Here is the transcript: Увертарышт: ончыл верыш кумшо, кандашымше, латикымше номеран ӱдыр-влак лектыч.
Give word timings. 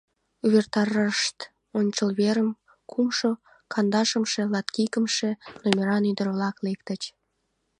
Увертарышт: 0.45 1.37
ончыл 1.77 2.09
верыш 2.19 2.49
кумшо, 2.91 3.31
кандашымше, 3.73 4.41
латикымше 4.53 5.29
номеран 5.63 6.03
ӱдыр-влак 6.11 6.55
лектыч. 6.65 7.01